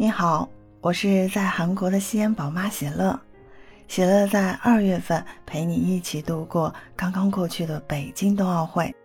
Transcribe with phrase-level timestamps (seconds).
[0.00, 0.48] 你好，
[0.80, 3.20] 我是在韩国的西安宝妈喜乐。
[3.86, 8.96] 喜乐在二月份陪你一起度过刚刚过去的北京冬奥会。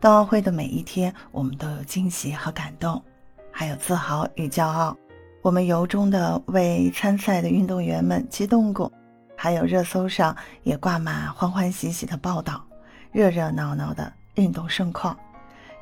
[0.00, 3.02] 冬奥会的每一天，我们都有惊喜和感动，
[3.50, 4.96] 还有自豪与骄傲。
[5.42, 8.92] 我们由衷的为参赛的运动员们激动过，
[9.34, 12.64] 还有热搜上也挂满欢欢喜喜的报道，
[13.10, 15.18] 热热闹闹的运动盛况。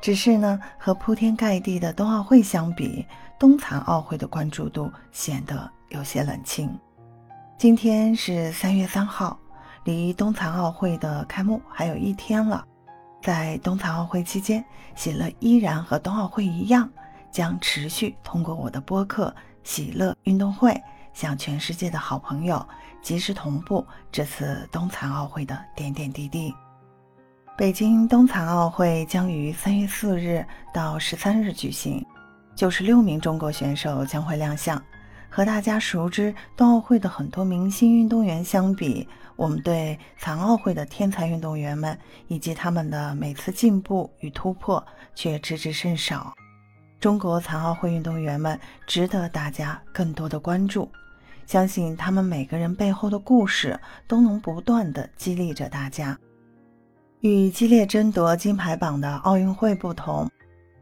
[0.01, 3.05] 只是呢，和铺天盖地的冬奥会相比，
[3.37, 6.77] 冬残奥会的关注度显得有些冷清。
[7.57, 9.37] 今天是三月三号，
[9.83, 12.65] 离冬残奥会的开幕还有一天了。
[13.21, 14.63] 在冬残奥会期间，
[14.95, 16.89] 喜乐依然和冬奥会一样，
[17.29, 20.81] 将持续通过我的播客“喜乐运动会”，
[21.13, 22.65] 向全世界的好朋友
[23.01, 26.55] 及时同步这次冬残奥会的点点滴滴。
[27.59, 32.01] 北京冬残奥会将于三月四日到十三日举行，
[32.55, 34.81] 九十六名中国选手将会亮相。
[35.29, 44.81] 和大家熟知冬奥会的很多明星运动员相比，我们对残奥会的天才运动员们以及他们的每次进步与突破
[45.13, 46.33] 却知之甚少。
[46.97, 50.89] 中国残奥会运动员们值得大家更多的关注，
[51.45, 56.17] 相信他们每个人背后的故事都能不断的激励着大家。
[57.21, 60.29] 与激烈争夺金牌榜的奥运会不同，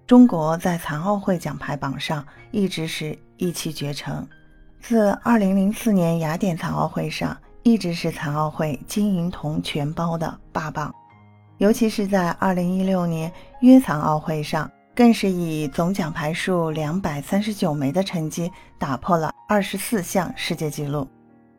[0.05, 4.27] 中国在残奥会奖牌榜上一直是一骑绝尘。
[4.79, 10.93] 自2004年雅典残奥会上，一直是残奥会金银铜全包的霸榜。
[11.57, 21.07] 尤其是在2016年约残奥会上，更是以总奖牌数239枚的成绩打破了24项世界纪录。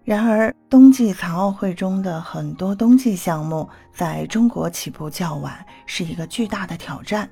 [0.08, 7.28] 然而，冬季残奥会中的很多冬季项目在中国起步较晚，是一个巨大的挑战。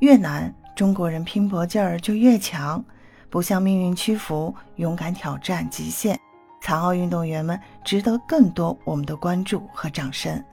[0.00, 2.84] 越难，中国人拼搏劲儿就越强，
[3.30, 6.20] 不向命运屈服，勇敢挑战极限。
[6.60, 10.44] 残奥运动员们值得更多我们的关注和掌声。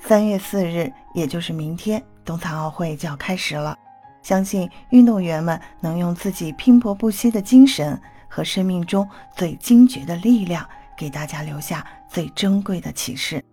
[0.00, 3.78] 三月四日，也就是明天，冬残奥会就要开始了。
[4.22, 7.96] 相信运动员们能用自己拼搏不息的精神
[8.26, 10.68] 和生命中最精绝的力量。
[11.02, 13.44] 给大家留下最珍贵的启示，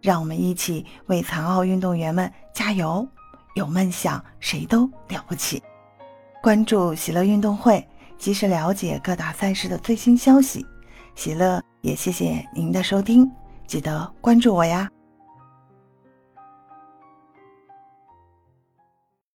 [0.00, 3.04] 让我们一起为残奥运动员们加油！
[3.56, 5.60] 有梦想，谁都了不起。
[6.40, 7.84] 关注喜乐运动会，
[8.16, 10.64] 及时了解各大赛事的最新消息。
[11.16, 13.28] 喜乐也谢谢您的收听，
[13.66, 14.93] 记得关注我呀。